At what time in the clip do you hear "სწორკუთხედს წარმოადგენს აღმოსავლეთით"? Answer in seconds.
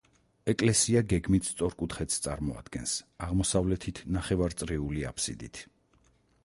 1.49-4.03